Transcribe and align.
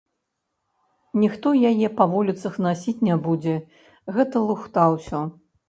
Ніхто 1.23 1.47
яе 1.73 1.91
па 1.99 2.07
вуліцах 2.15 2.57
насіць 2.69 2.95
не 3.11 3.15
будзе, 3.29 3.55
гэта 4.19 4.45
лухта 4.51 4.91
ўсё. 4.99 5.25